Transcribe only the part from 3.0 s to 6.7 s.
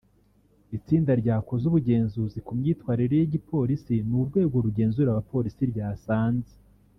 y'igipolisi n'urwego rugenzura abapolisi ryasanze